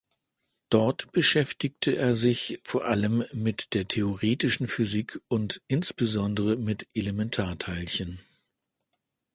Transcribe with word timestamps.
Dort 0.71 1.11
beschäftigte 1.11 1.95
er 1.95 2.15
sich 2.15 2.59
vor 2.63 2.85
allem 2.85 3.23
mit 3.33 3.75
der 3.75 3.87
theoretischen 3.87 4.65
Physik 4.65 5.21
und 5.27 5.61
insbesondere 5.67 6.55
mit 6.55 6.87
Elementarteilchen. 6.95 8.17